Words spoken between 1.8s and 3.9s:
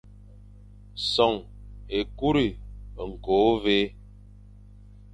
ékuri, ñko, ôvè,